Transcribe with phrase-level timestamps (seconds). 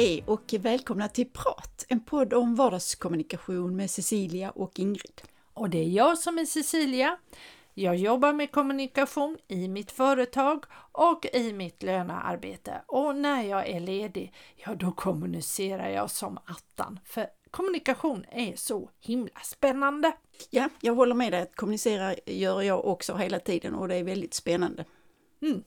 [0.00, 5.22] Hej och välkomna till Prat, en podd om vardagskommunikation med Cecilia och Ingrid.
[5.54, 7.18] Och det är jag som är Cecilia.
[7.74, 12.82] Jag jobbar med kommunikation i mitt företag och i mitt lönearbete.
[12.86, 17.00] Och när jag är ledig, ja då kommunicerar jag som attan.
[17.04, 20.12] För kommunikation är så himla spännande.
[20.50, 24.04] Ja, jag håller med dig att kommunicera gör jag också hela tiden och det är
[24.04, 24.84] väldigt spännande.
[25.42, 25.62] Mm.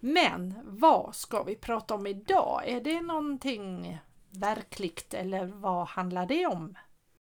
[0.00, 2.62] Men vad ska vi prata om idag?
[2.66, 3.98] Är det någonting
[4.30, 6.74] verkligt eller vad handlar det om?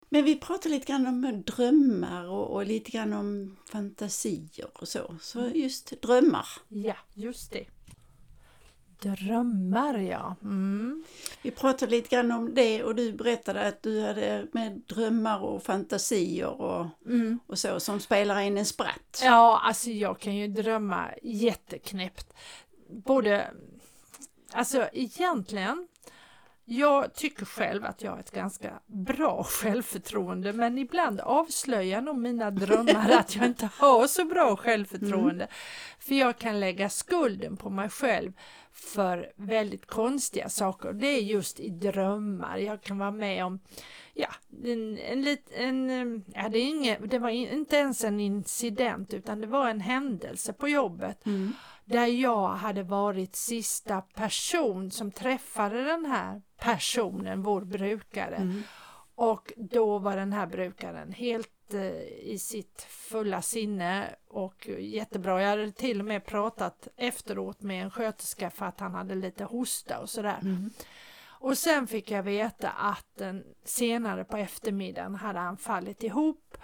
[0.10, 5.16] Men vi pratar lite grann om drömmar och, och lite grann om fantasier och så.
[5.22, 6.48] Så just drömmar.
[6.68, 7.66] Ja, just det.
[9.02, 10.36] Drömmar ja.
[10.42, 11.04] Mm.
[11.42, 15.64] Vi pratade lite grann om det och du berättade att du hade med drömmar och
[15.64, 17.40] fantasier och, mm.
[17.48, 19.22] och så som spelar in en spratt.
[19.24, 22.34] Ja, alltså jag kan ju drömma jätteknäppt.
[22.90, 23.52] Både,
[24.54, 25.88] alltså egentligen
[26.72, 32.52] jag tycker själv att jag har ett ganska bra självförtroende men ibland avslöjar nog mina
[32.52, 35.44] drömmar att jag inte har så bra självförtroende.
[35.44, 35.56] Mm.
[36.00, 38.34] För jag kan lägga skulden på mig själv
[38.74, 40.94] för väldigt konstiga saker.
[40.94, 42.58] Det är just i drömmar.
[42.58, 43.60] Jag kan vara med om
[44.14, 44.30] ja,
[44.66, 49.48] en, en, en, ja, det, är inget, det var inte ens en incident utan det
[49.48, 51.26] var en händelse på jobbet.
[51.26, 51.54] Mm
[51.90, 58.36] där jag hade varit sista person som träffade den här personen, vår brukare.
[58.36, 58.64] Mm.
[59.16, 65.42] Och då var den här brukaren helt i sitt fulla sinne och jättebra.
[65.42, 69.44] Jag hade till och med pratat efteråt med en sköterska för att han hade lite
[69.44, 70.40] hosta och sådär.
[70.42, 70.70] Mm.
[71.42, 76.58] Och sen fick jag veta att den, senare på eftermiddagen hade han fallit ihop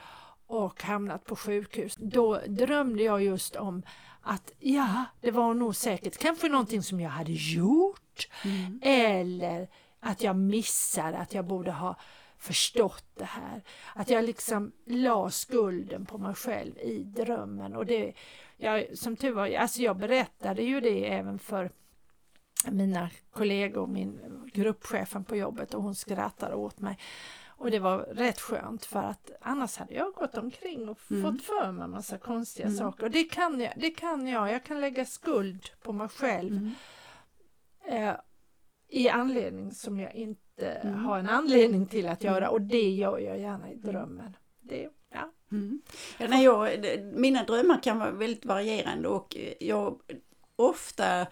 [0.47, 1.95] och hamnat på sjukhus.
[1.95, 3.83] Då drömde jag just om
[4.21, 8.79] att ja, det var nog säkert kanske någonting som jag hade gjort mm.
[8.83, 11.95] eller att jag missade att jag borde ha
[12.37, 13.61] förstått det här.
[13.95, 18.13] Att jag liksom la skulden på mig själv i drömmen och det,
[18.57, 21.69] jag, som tur var, alltså jag berättade ju det även för
[22.71, 24.19] mina kollegor, min
[24.53, 26.99] gruppchefen på jobbet och hon skrattade åt mig.
[27.57, 31.23] Och det var rätt skönt för att annars hade jag gått omkring och mm.
[31.23, 32.77] fått för mig massa konstiga mm.
[32.77, 33.03] saker.
[33.03, 36.73] Och det kan, jag, det kan jag, jag kan lägga skuld på mig själv mm.
[38.03, 38.15] eh,
[38.89, 40.95] i anledning som jag inte mm.
[40.95, 44.37] har en anledning till att göra och det gör jag gärna i drömmen.
[44.61, 45.31] Det, ja.
[45.51, 45.81] Mm.
[46.17, 50.01] Ja, när jag, mina drömmar kan vara väldigt varierande och jag
[50.55, 51.27] ofta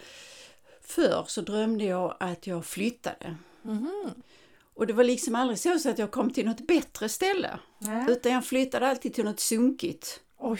[0.81, 3.35] förr så drömde jag att jag flyttade.
[3.65, 4.09] Mm.
[4.73, 7.59] Och det var liksom aldrig så, så att jag kom till något bättre ställe.
[7.79, 8.05] Nä.
[8.09, 10.21] Utan jag flyttade alltid till något sunkigt.
[10.37, 10.59] Oj.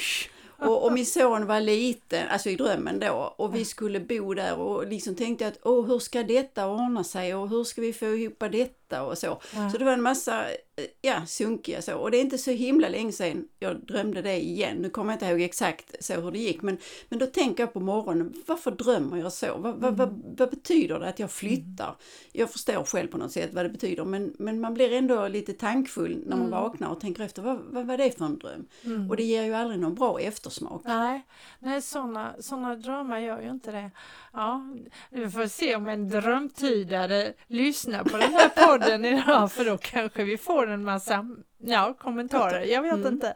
[0.68, 4.60] Och, och min son var liten, alltså i drömmen då, och vi skulle bo där
[4.60, 7.36] och liksom tänkte att åh, hur ska detta ordna sig?
[7.36, 9.42] Och hur ska vi få ihop detta och så.
[9.56, 9.70] Ja.
[9.70, 11.98] Så det var en massa, eh, ja, sunkiga så.
[11.98, 14.78] Och det är inte så himla länge sedan jag drömde det igen.
[14.78, 16.78] Nu kommer jag inte ihåg exakt så hur det gick, men,
[17.10, 19.58] men då tänker jag på morgonen, varför drömmer jag så?
[19.58, 20.22] Vad, vad, vad, mm.
[20.38, 21.86] vad betyder det att jag flyttar?
[21.86, 21.96] Mm.
[22.32, 25.54] Jag förstår själv på något sätt vad det betyder, men, men man blir ändå lite
[25.54, 26.52] tankfull när man mm.
[26.52, 28.66] vaknar och tänker efter, vad, vad var det för en dröm?
[28.84, 29.10] Mm.
[29.10, 30.82] Och det ger ju aldrig någon bra eftersmak.
[30.86, 31.26] Nej,
[31.60, 33.92] nej sådana såna drömmar gör ju inte det.
[34.34, 34.62] Ja,
[35.10, 40.24] vi får se om en drömtydare lyssnar på den här podden idag för då kanske
[40.24, 41.26] vi får en massa
[41.58, 42.66] ja, kommentarer.
[42.66, 43.14] Jag vet mm.
[43.14, 43.36] inte.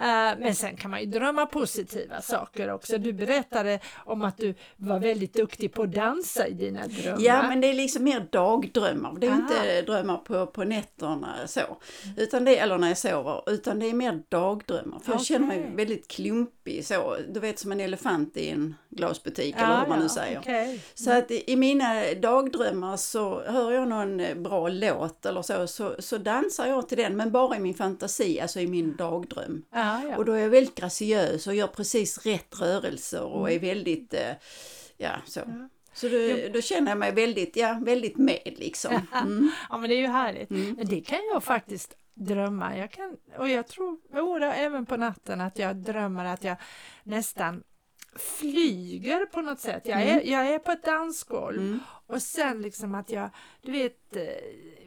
[0.00, 2.98] Eh, men sen kan man ju drömma positiva saker också.
[2.98, 7.20] Du berättade om att du var väldigt duktig på att dansa i dina drömmar.
[7.20, 9.16] Ja, men det är liksom mer dagdrömmar.
[9.20, 9.40] Det är Aha.
[9.40, 11.60] inte drömmar på, på nätterna så,
[12.16, 14.98] utan det, eller när jag sover, utan det är mer dagdrömmar.
[14.98, 15.14] För okay.
[15.14, 19.66] jag känner mig väldigt klumpig så, du vet som en elefant i en glasbutik ja,
[19.66, 20.38] eller hur man nu säger.
[20.38, 20.78] Okay.
[20.94, 26.18] Så att i mina dagdrömmar så hör jag någon bra låt eller så, så, så
[26.18, 29.64] dansar jag till den, men bara i min fantasi, alltså i min dagdröm.
[29.70, 29.87] Ja.
[29.88, 34.14] Ja, Och då är jag väldigt graciös och gör precis rätt rörelser och är väldigt,
[34.14, 34.32] eh,
[34.96, 35.40] ja så.
[35.40, 35.68] Ja.
[35.92, 36.18] Så då,
[36.52, 39.06] då, känner jag mig väldigt, ja, väldigt med liksom.
[39.12, 39.50] Mm.
[39.70, 40.50] ja men det är ju härligt.
[40.50, 40.76] Mm.
[40.84, 42.78] Det kan jag faktiskt drömma.
[42.78, 46.56] Jag kan, och jag tror, oh, även på natten att jag drömmer att jag
[47.02, 47.62] nästan
[48.16, 49.82] flyger på något sätt.
[49.84, 50.30] Jag är, mm.
[50.30, 51.80] jag är på ett dansgolv mm.
[52.06, 53.30] och sen liksom att jag,
[53.62, 54.22] du vet, eh,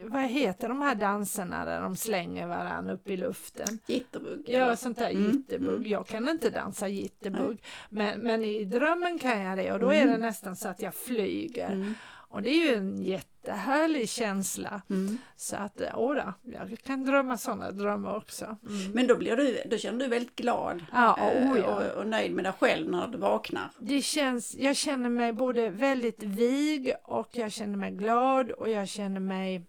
[0.03, 3.79] vad heter de här danserna där de slänger varandra upp i luften?
[3.85, 4.43] Jitterbug.
[4.47, 5.31] Ja, sånt där mm.
[5.31, 5.75] jitterbug.
[5.75, 5.89] Mm.
[5.89, 10.05] Jag kan inte dansa jitterbug, men, men i drömmen kan jag det och då är
[10.05, 10.21] det mm.
[10.21, 11.95] nästan så att jag flyger.
[12.31, 14.81] Och det är ju en jättehärlig känsla.
[14.89, 15.17] Mm.
[15.35, 18.45] Så att, åra, jag kan drömma sådana drömmar också.
[18.45, 18.91] Mm.
[18.93, 22.31] Men då, blir du, då känner du väldigt glad Ja, eh, oh och, och nöjd
[22.33, 23.71] med dig själv när du vaknar.
[23.79, 28.87] Det känns, jag känner mig både väldigt vig och jag känner mig glad och jag
[28.87, 29.65] känner mig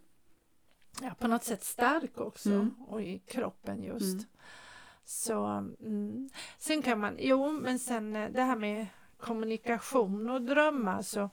[1.03, 2.75] ja, på något sätt stark också Mm.
[2.88, 4.12] och i kroppen just.
[4.12, 4.25] Mm.
[5.05, 6.29] Så, mm.
[6.59, 8.87] Sen kan man, jo men sen eh, det här med
[9.20, 11.31] kommunikation och drömmar så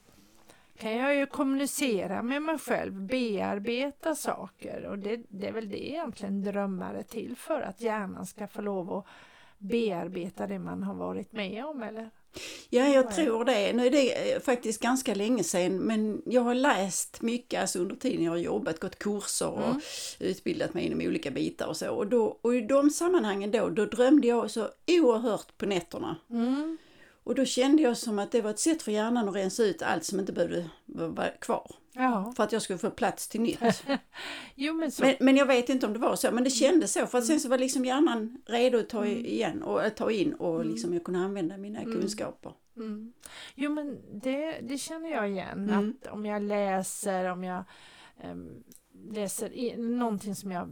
[0.80, 5.90] kan jag ju kommunicera med mig själv, bearbeta saker och det, det är väl det
[5.90, 9.06] egentligen är till för, att hjärnan ska få lov att
[9.58, 12.10] bearbeta det man har varit med om eller?
[12.70, 13.12] Ja, jag Ja.
[13.12, 13.74] tror det.
[13.74, 17.96] Nu är det eh, faktiskt ganska länge sedan, men jag har läst mycket alltså under
[17.96, 19.82] tiden jag har jobbat, gått kurser och Mm.
[20.20, 21.90] utbildat mig inom olika bitar och så.
[21.90, 26.16] Och, då, och i de sammanhangen då, då drömde jag så oerhört på nätterna.
[26.30, 26.78] Mm.
[27.30, 29.82] Och då kände jag som att det var ett sätt för hjärnan att rensa ut
[29.82, 31.72] allt som inte behövde vara kvar.
[31.94, 33.84] Ja, För att jag skulle få plats till nytt.
[34.56, 35.04] jo men så.
[35.04, 37.08] Men, men jag vet inte om det var så, men det kändes så.
[37.08, 39.26] För att sen så var liksom hjärnan redo att ta Mm.
[39.26, 42.54] igen och att ta in och liksom jag kunde använda mina kunskaper.
[42.78, 43.14] Mm.
[43.56, 45.96] Jo men det, det känner jag igen, Mm.
[46.02, 47.64] att om jag läser, om jag
[48.24, 48.64] em,
[49.12, 50.70] läser in, någonting som jag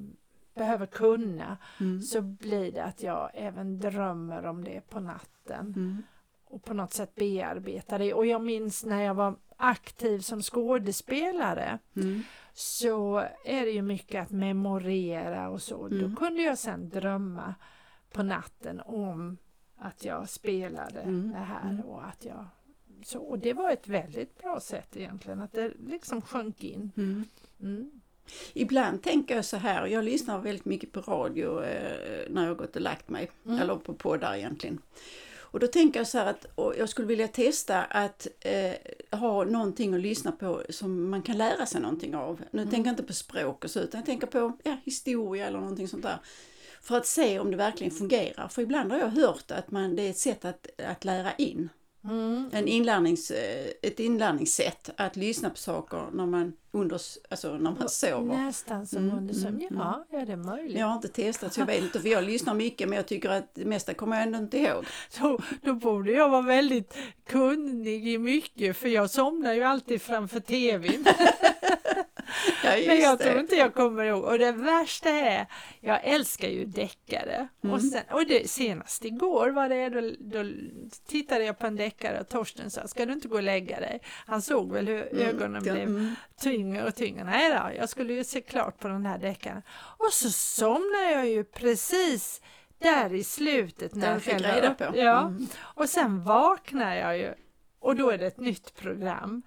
[0.55, 2.01] behöver kunna Mm.
[2.01, 6.03] så blir det att jag även drömmer om det på natten Mm.
[6.49, 8.13] Och på något sätt bearbetar det.
[8.13, 12.21] Och jag minns när jag var aktiv som skådespelare Mm.
[12.53, 15.87] så är det ju mycket att memorera och så.
[15.87, 16.15] Då Mm.
[16.15, 17.55] kunde jag sen drömma
[18.11, 19.37] på natten om
[19.77, 21.31] att jag spelade Mm.
[21.31, 21.81] det här Mm.
[21.85, 22.45] och att jag
[23.03, 26.91] så, och det var ett väldigt bra sätt egentligen, att det liksom sjönk in.
[26.97, 27.23] Mm.
[27.61, 27.91] Mm.
[28.53, 32.75] Ibland tänker jag så här, jag lyssnar väldigt mycket på radio eh, när jag gått
[32.75, 33.59] och lagt mig, Mm.
[33.59, 34.81] eller på poddar egentligen.
[35.51, 36.45] Och då tänker jag så här att
[36.77, 41.65] jag skulle vilja testa att eh, ha någonting att lyssna på som man kan lära
[41.65, 42.41] sig någonting av.
[42.51, 42.71] Nu Mm.
[42.71, 45.87] tänker jag inte på språk och så, utan jag tänker på ja, historia eller någonting
[45.87, 46.17] sånt där.
[46.81, 48.47] För att se om det verkligen fungerar.
[48.47, 51.69] För ibland har jag hört att man, det är ett sätt att, att lära in.
[52.03, 52.49] Mm.
[52.53, 57.89] En inlärnings, eh, ett inlärningssätt att lyssna på saker när man, under, alltså när man
[57.89, 58.35] sover.
[58.37, 59.61] Nästan som Mm, under sömn.
[59.61, 60.77] mm, Ja, ja, det är möjligt.
[60.79, 63.29] Jag har inte testat så jag vet inte för jag lyssnar mycket men jag tycker
[63.29, 64.85] att det mesta kommer jag ändå inte ihåg.
[65.21, 66.93] Då, då borde jag vara väldigt
[67.29, 71.05] kunnig i mycket för jag somnar ju alltid framför tvn.
[72.63, 73.23] Ja, Men jag det.
[73.23, 74.23] tror inte jag kommer ihåg.
[74.23, 75.45] Och det värsta är,
[75.79, 77.47] jag älskar ju deckare.
[77.63, 77.73] Mm.
[77.75, 80.49] Och, sen, och det, senast igår var det, då, då
[81.07, 83.99] tittade jag på en deckare och Torsten sa, ska du inte gå och lägga dig?
[84.25, 86.15] Han såg väl hur Mm, ögonen ja, blev mm.
[86.41, 87.23] tyngre och tyngre.
[87.23, 89.61] Nej då, jag skulle ju se klart på den här deckaren.
[89.97, 92.41] Och så somnade jag ju precis
[92.79, 93.95] där i slutet.
[93.95, 94.83] När du jag fick reda på.
[94.97, 95.47] Ja, Mm.
[95.59, 97.33] och sen vaknar jag ju
[97.79, 99.41] och då är det ett nytt program.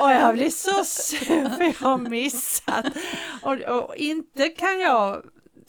[0.00, 2.86] Och jag blir så sur för jag har missat.
[3.42, 5.22] Och, och inte kan jag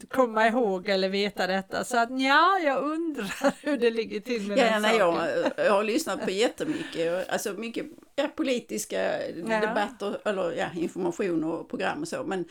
[0.09, 1.83] komma ihåg eller veta detta.
[1.83, 5.29] Så att ja, jag undrar hur det ligger till med Ja, den nej, saken.
[5.57, 7.85] jag, jag har lyssnat på jättemycket, alltså mycket
[8.15, 9.59] ja, politiska Ja.
[9.59, 12.45] debatter eller ja, information och program och så men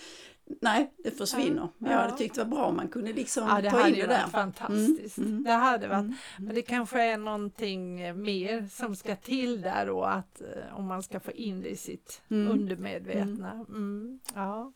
[0.60, 1.68] nej, det försvinner.
[1.78, 2.02] Men jag Ja.
[2.04, 4.26] hade tyckt det var bra om man kunde liksom Ja, det ta in det där.
[4.26, 5.18] fantastiskt.
[5.18, 5.44] Mm, mm.
[5.44, 6.14] Det hade varit, Mm.
[6.38, 11.02] men det kanske är någonting mer som ska till där då, att eh, om man
[11.02, 12.52] ska få in det i sitt Mm.
[12.52, 13.50] undermedvetna.
[13.68, 14.20] Mm.
[14.34, 14.72] Ja.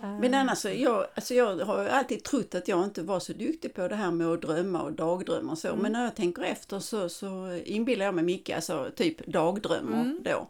[0.00, 3.74] Men Eh, annars, jag, alltså jag har alltid trott att jag inte var så duktig
[3.74, 5.68] på det här med att drömma och dagdrömma och så.
[5.68, 5.80] Mm.
[5.82, 10.18] Men när jag tänker efter så, så inbillar jag mig mycket, alltså typ dagdrömmar Mm.
[10.24, 10.48] då.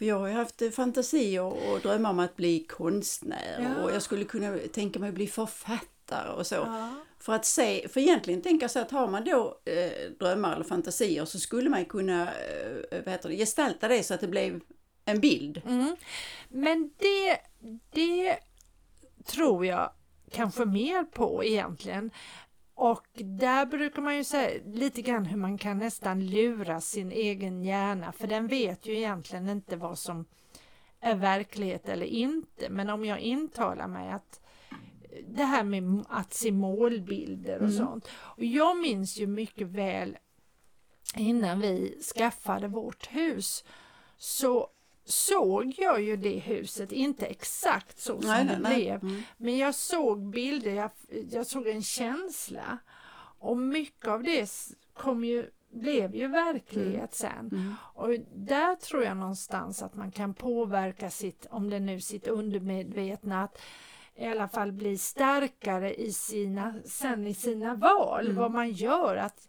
[0.00, 3.84] För jag har ju haft eh, fantasier och drömmar om att bli konstnär Ja.
[3.84, 6.54] och jag skulle kunna tänka mig att bli författare och så.
[6.54, 6.94] ja.
[7.18, 10.64] För att se, för egentligen tänker jag så att har man då eh, drömmar eller
[10.64, 14.60] fantasier så skulle man kunna eh, vad heter det, gestalta det så att det blev
[15.04, 15.62] en bild.
[15.66, 15.96] Mm.
[16.48, 17.38] Men det,
[17.90, 18.36] det
[19.24, 19.90] tror jag
[20.30, 22.10] kanske mer på egentligen.
[22.80, 27.62] Och där brukar man ju säga lite grann hur man kan nästan lura sin egen
[27.64, 30.24] hjärna för den vet ju egentligen inte vad som
[31.00, 32.70] är verklighet eller inte.
[32.70, 34.40] Men om jag intalar mig att
[35.28, 37.76] det här med att se målbilder och Mm.
[37.76, 38.08] sånt.
[38.12, 40.18] Och jag minns ju mycket väl
[41.16, 43.64] innan vi skaffade vårt hus
[44.16, 44.68] så
[45.04, 49.02] såg jag ju det huset, inte exakt så som det blev.
[49.02, 49.22] Mm.
[49.36, 50.90] Men jag såg bilder, jag,
[51.30, 52.78] jag såg en känsla.
[53.38, 54.50] Och mycket av det
[54.94, 57.48] kom ju, blev ju verklighet sen.
[57.52, 57.74] Mm.
[57.94, 63.42] Och där tror jag någonstans att man kan påverka sitt, om det nu sitt undermedvetna,
[63.42, 63.58] att
[64.16, 68.36] i alla fall bli starkare i sina, sen i sina val, Mm.
[68.36, 69.16] vad man gör.
[69.16, 69.48] Att,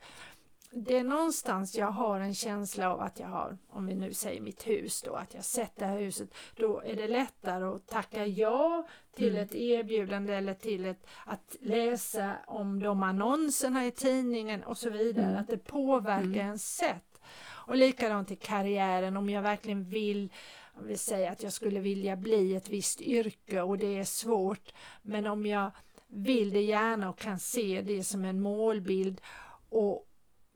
[0.74, 4.42] det är någonstans jag har en känsla av att jag har, om vi nu säger
[4.42, 8.26] mitt hus då, att jag sett det här huset, då är det lättare att tacka
[8.26, 9.44] ja till mm.
[9.44, 15.26] ett erbjudande eller till ett, att läsa om de annonserna i tidningen och så vidare,
[15.26, 15.42] mm.
[15.42, 16.36] att det påverkar mm.
[16.36, 17.22] ens sätt.
[17.44, 20.30] Och likadant i karriären, om jag verkligen vill
[20.74, 24.74] om vi säger att jag skulle vilja bli ett visst yrke och det är svårt,
[25.02, 25.72] men om jag
[26.08, 29.22] vill det gärna och kan se det som en målbild
[29.70, 30.08] och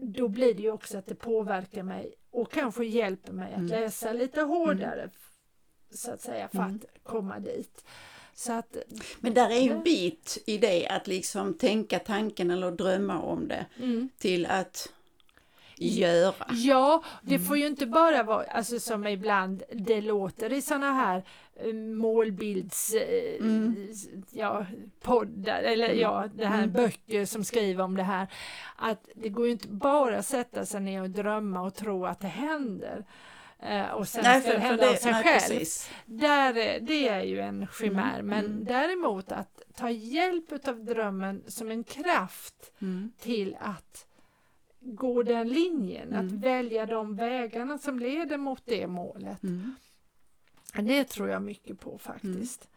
[0.05, 3.81] då blir det ju också att det påverkar mig och kanske hjälper mig att mm.
[3.81, 5.12] läsa lite hårdare mm.
[5.89, 6.75] så att säga för mm.
[6.75, 7.85] att komma dit.
[8.33, 8.77] Så att,
[9.19, 13.47] Men där är ju en bit i det att liksom tänka tanken eller drömma om
[13.47, 14.09] det mm.
[14.17, 14.93] till att
[15.77, 16.45] göra.
[16.50, 21.24] Ja, det får ju inte bara vara alltså som ibland det låter i sådana här
[21.74, 23.91] målbilds eh, mm.
[24.31, 24.65] ja,
[25.01, 26.00] poddar eller mm.
[26.00, 26.71] ja, det här mm.
[26.71, 28.27] böcker som skriver om det här.
[28.75, 32.19] Att det går ju inte bara att sätta sig ner och drömma och tro att
[32.19, 33.05] det händer.
[33.63, 35.65] Uh, och sen nej, ska det hända av sig nej, själv.
[36.05, 38.25] Där, det är ju en chimär, mm.
[38.25, 38.65] men mm.
[38.65, 43.12] däremot att ta hjälp av drömmen som en kraft mm.
[43.19, 44.07] till att
[44.79, 46.25] gå den linjen, mm.
[46.25, 49.43] att välja de vägarna som leder mot det målet.
[50.79, 50.88] Mm.
[50.88, 52.70] Det tror jag mycket på faktiskt.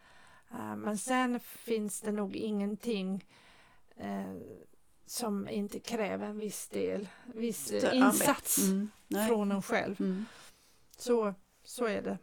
[0.51, 0.69] Mm.
[0.69, 3.25] Uh, men sen finns det nog ingenting
[4.03, 4.37] uh,
[5.05, 8.89] som inte kräver en viss del, viss uh, insats mm.
[9.27, 10.01] från en själv.
[10.01, 10.25] Mm.
[10.97, 12.17] Så, så är det,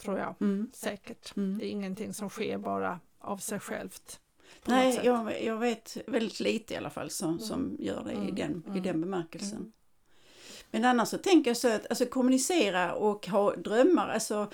[0.00, 0.70] tror jag, mm.
[0.74, 1.34] säkert.
[1.34, 4.20] Det är ingenting som sker bara av sig självt.
[4.64, 7.40] Nej, jag, jag vet väldigt lite i alla fall som, mm.
[7.40, 8.34] som gör det i, mm.
[8.34, 9.00] den, i den mm.
[9.00, 9.58] bemärkelsen.
[9.58, 9.72] Mm.
[10.70, 14.50] Men annars så tänker jag så att alltså, kommunicera och ha drömmar, alltså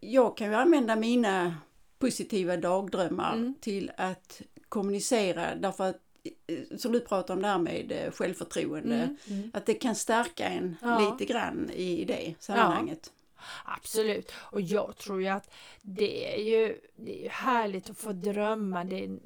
[0.00, 1.56] jag kan ju använda mina
[1.98, 3.54] positiva dagdrömmar mm.
[3.60, 6.00] till att kommunicera därför att
[6.46, 9.16] eh, som du pratar om där med eh, självförtroende, mm.
[9.26, 9.50] Mm.
[9.54, 11.10] att det kan stärka en ja.
[11.10, 13.12] lite grann i det sammanhanget.
[13.14, 13.22] Ja.
[13.64, 18.12] Absolut, och jag tror ju att det är ju, det är ju härligt att få
[18.12, 18.84] drömma.
[18.84, 19.18] Det är,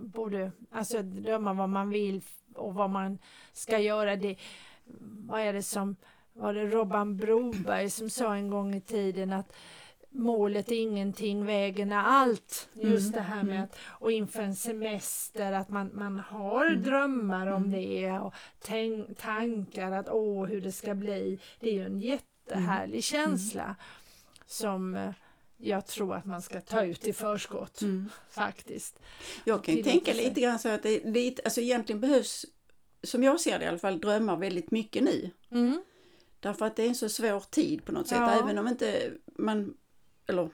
[0.00, 2.22] både, alltså drömma vad man vill
[2.54, 3.18] och vad man
[3.52, 4.16] ska göra.
[4.16, 4.36] Det,
[5.28, 5.96] vad är det som,
[6.34, 9.52] var det Robban Broberg som sa en gång i tiden att
[10.10, 12.68] målet är ingenting, vägen är allt.
[12.72, 13.12] Just mm.
[13.12, 13.64] det här med mm.
[13.64, 16.82] att, och inför en semester att man, man har mm.
[16.82, 17.70] drömmar om mm.
[17.70, 21.38] det och tänk, tankar att åh hur det ska bli.
[21.60, 23.02] Det är ju en jätte jättehärlig mm.
[23.02, 23.76] känsla mm.
[24.46, 25.10] som eh,
[25.56, 28.08] jag tror att man ska ta ut i förskott mm.
[28.30, 29.00] faktiskt.
[29.44, 32.46] Jag kan ju tänka lite grann så att det, det alltså egentligen behövs,
[33.02, 35.30] som jag ser det i alla fall, drömmar väldigt mycket nu.
[36.44, 38.40] Därför att det är en så svår tid på något sätt, ja.
[38.42, 39.74] även om inte man,
[40.26, 40.48] eller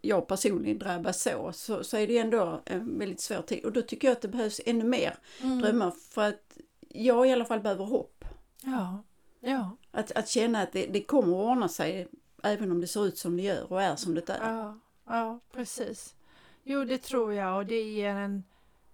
[0.00, 3.64] jag personligen drabbas så, så, så är det ändå en väldigt svår tid.
[3.64, 5.58] Och då tycker jag att det behövs ännu mer mm.
[5.58, 6.58] drömmar för att
[6.88, 8.24] jag i alla fall behöver hopp.
[8.62, 9.02] Ja.
[9.40, 9.76] Ja.
[9.90, 12.08] Att, att känna att det, det kommer att ordna sig
[12.42, 14.50] även om det ser ut som det gör och är som det är.
[14.50, 16.14] Ja, ja precis.
[16.62, 18.44] Jo, det tror jag och det ger en,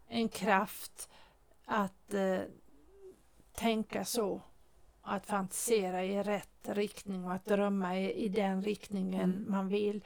[0.08, 1.08] en kraft
[1.64, 2.40] att eh,
[3.54, 4.42] tänka så.
[5.02, 9.44] Att fantisera i rätt riktning och att drömma i, i den riktningen mm.
[9.48, 10.04] man vill.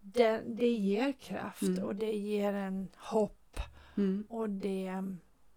[0.00, 1.84] Det, det ger kraft mm.
[1.84, 3.60] och det ger en hopp.
[3.96, 4.26] Mm.
[4.28, 5.04] Och det,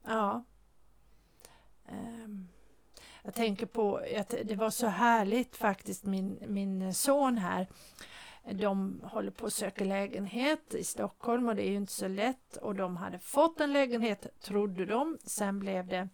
[0.05, 0.43] ja.
[1.89, 2.47] Um,
[3.23, 7.67] jag tänker på att det var så härligt faktiskt, min, min son här.
[8.51, 12.57] De håller på att söka lägenhet i Stockholm och det är ju inte så lätt
[12.57, 15.17] och de hade fått en lägenhet, trodde de.
[15.23, 16.09] Sen blev det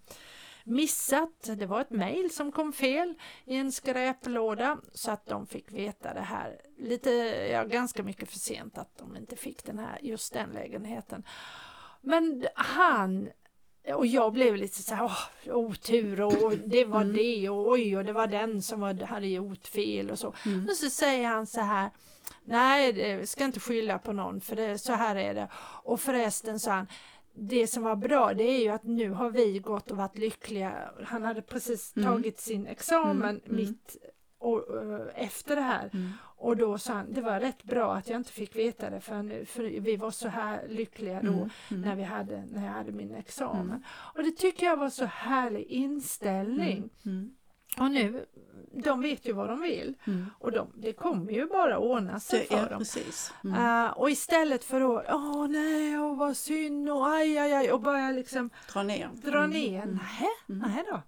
[0.69, 1.49] missat.
[1.55, 3.13] Det var ett mejl som kom fel
[3.45, 7.09] i en skräplåda så att de fick veta det här lite,
[7.51, 11.23] ja, ganska mycket för sent att de inte fick den här, just den lägenheten.
[12.01, 13.29] Men han
[13.93, 17.15] och jag blev lite så här, åh, otur och det var mm.
[17.15, 20.33] det och oj och det var den som var, hade gjort fel och så.
[20.45, 20.67] Mm.
[20.69, 21.89] Och så säger han så här,
[22.43, 25.47] nej, det ska inte skylla på någon för det, så här är det.
[25.83, 26.88] Och förresten sa han,
[27.39, 30.91] det som var bra det är ju att nu har vi gått och varit lyckliga.
[31.03, 32.10] Han hade precis mm.
[32.10, 33.55] tagit sin examen mm.
[33.55, 33.98] mitt
[34.38, 35.89] och, uh, efter det här.
[35.93, 36.12] Mm.
[36.22, 39.46] Och då sa han, det var rätt bra att jag inte fick veta det för,
[39.46, 41.50] för vi var så här lyckliga då mm.
[41.69, 41.81] Mm.
[41.81, 43.69] När, vi hade, när jag hade min examen.
[43.69, 43.84] Mm.
[44.15, 46.89] Och det tycker jag var så härlig inställning.
[47.77, 47.91] Mm.
[47.91, 48.05] Mm.
[48.05, 48.25] Och nu,
[48.83, 49.93] de vet ju vad de vill
[50.39, 52.77] och de, det kommer ju bara ordna sig för ja, dem.
[52.77, 53.33] Precis.
[53.45, 57.81] Uh, och istället för att, åh nej, och vad synd och aj, aj, aj och
[57.81, 59.09] börja liksom dra ner.
[59.13, 59.83] Dra ner.
[59.83, 59.99] Mm.
[60.19, 61.01] Nej, nej då.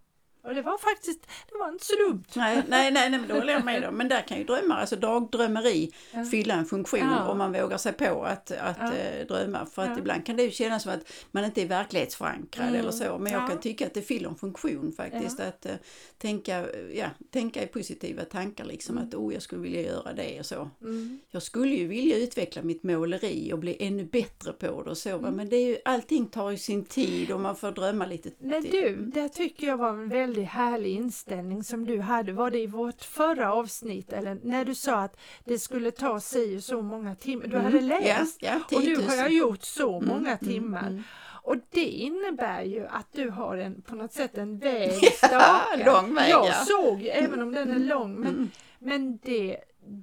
[0.43, 1.19] Och det var faktiskt,
[1.51, 2.23] det var inte så dumt.
[2.35, 3.95] Nej, nej, nej, nej men då håller jag med om.
[3.95, 6.23] Men där kan ju drömmar, alltså dagdrömmeri, Ja.
[6.23, 7.27] fylla en funktion Ja.
[7.27, 8.93] om man vågar sig på att, att Ja.
[8.93, 9.65] eh, drömma.
[9.65, 12.79] För att ibland kan det ju kännas som att man inte är verklighetsförankrad Mm.
[12.79, 13.17] eller så.
[13.17, 13.47] Men jag Ja.
[13.47, 15.39] kan tycka att det fyller en funktion faktiskt.
[15.39, 15.71] Att eh,
[16.17, 18.97] tänka, ja, tänka i positiva tankar liksom.
[18.97, 20.69] Att oh, jag skulle vilja göra det och så.
[20.81, 21.19] Mm.
[21.29, 25.17] Jag skulle ju vilja utveckla mitt måleri och bli ännu bättre på det och så.
[25.17, 25.31] va.
[25.31, 28.29] Men det är ju, allting tar ju sin tid och man får drömma lite.
[28.39, 32.31] Men du, det tycker jag var en väldigt härlig inställning som du hade.
[32.33, 36.61] Var det i vårt förra avsnitt eller när du sa att det skulle ta sig
[36.61, 37.47] så många timmar?
[37.47, 38.53] Du hade läst Mm.
[38.53, 39.07] Ja, ja, och nu 10 000.
[39.09, 40.87] har jag gjort så Mm, många mm, timmar.
[40.87, 41.03] mm.
[41.43, 45.85] Och det innebär ju att du har en, på något sätt en väg stakad.
[45.85, 46.53] lång väg, Jag ja.
[46.53, 48.49] såg, även om den är lång, men, Mm.
[48.79, 49.57] men det,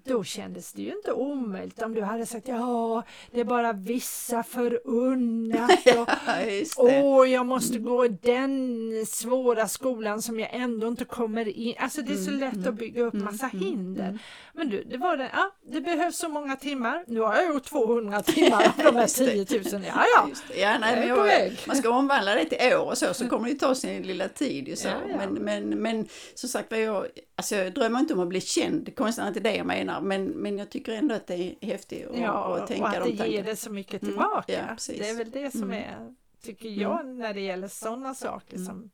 [0.05, 4.43] då kändes det ju inte omöjligt om du hade sagt ja, det är bara vissa
[4.43, 5.71] förunnat.
[6.77, 6.85] Och.
[6.85, 11.75] Åh, jag måste gå i den svåra skolan som jag ändå inte kommer in.
[11.79, 14.05] Alltså det är så Mm, lätt mm, att bygga upp mm, massa mm, hinder.
[14.09, 14.19] mm.
[14.55, 17.05] Men du, det var det, ja, det behövs så många timmar.
[17.07, 19.45] Nu har jag gjort 200 timmar av de här Just det.
[19.45, 19.83] 10 000.
[19.87, 20.29] Ja, ja.
[20.57, 23.59] Ja, nej, Jag man ska omvandla det till år och så, så kommer det ju
[23.59, 24.79] ta sin lilla tid.
[24.79, 24.89] Så.
[24.89, 25.17] Ja, ja.
[25.17, 27.07] Men, men, men som sagt jag,
[27.39, 30.59] alltså, jag drömmer inte om att bli känd, konstigt inte det jag menar, men, men
[30.59, 33.27] jag tycker ändå att det är häftigt att, Ja, att tänka och att de det
[33.27, 34.53] ger det så mycket Mm, tillbaka.
[34.53, 34.99] ja, precis.
[34.99, 35.73] det är väl det som Mm.
[35.75, 38.67] är, tycker jag, när det gäller sådana saker Mm.
[38.67, 38.91] som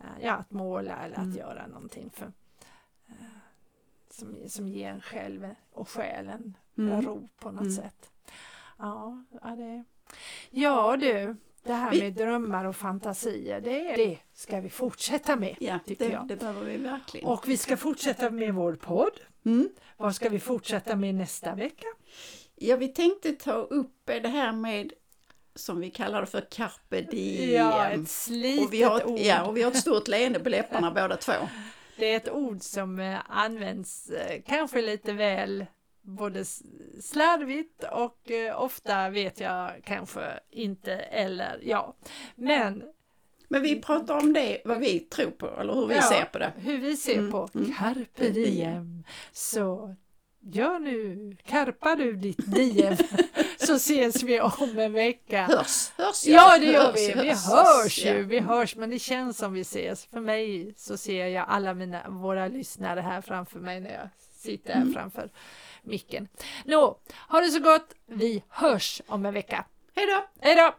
[0.00, 1.36] eh, ja, att måla eller att Mm.
[1.36, 2.32] göra någonting för,
[3.08, 3.14] eh,
[4.10, 7.02] som, som ger en själv och själen Mm.
[7.02, 7.72] ro på något Mm.
[7.72, 8.10] sätt.
[8.78, 9.84] Ja, ja, det,
[10.50, 15.56] ja du, det här Vi- med drömmar och fantasier, det, det ska vi fortsätta med.
[15.60, 16.28] Ja, tycker det, jag.
[16.28, 17.26] det behöver vi verkligen.
[17.28, 19.20] Och vi ska fortsätta med vår podd.
[19.44, 19.68] Mm.
[19.96, 21.86] Vad ska vi fortsätta med nästa vecka?
[22.54, 24.92] Ja, vi tänkte ta upp det här med,
[25.54, 27.52] som vi kallar det för carpe diem.
[27.54, 29.18] Ja, ett slitet och vi har, ord.
[29.18, 31.32] ja, och vi har ett stort leende på läpparna båda två.
[31.98, 35.66] Det är ett ord som eh, används eh, kanske lite väl
[36.06, 36.44] både
[37.00, 41.96] slarvigt och eh, ofta vet jag kanske inte eller ja.
[42.34, 42.82] Men
[43.48, 46.02] Men vi pratar om det, vad vi tror på, eller hur vi Ja.
[46.02, 46.52] ser på det.
[46.56, 47.74] hur vi ser Mm, på mm.
[47.74, 49.94] carpe diem så
[50.40, 52.96] gör nu, karpa du ditt diem
[53.58, 55.42] så ses vi om en vecka.
[55.44, 57.12] Hörs, hörs Ja, det gör hörs, vi.
[57.22, 60.04] Vi hörs, hörs ju, vi hörs, men det känns som vi ses.
[60.06, 64.72] För mig så ser jag alla mina, våra lyssnare här framför mig när jag sitter
[64.74, 64.94] här Mm.
[64.94, 65.30] framför
[65.86, 66.28] micken.
[66.64, 67.94] Nå, ha det så gott.
[68.06, 69.64] Vi hörs om en vecka.
[69.94, 70.24] Hej då!
[70.40, 70.74] Hej då!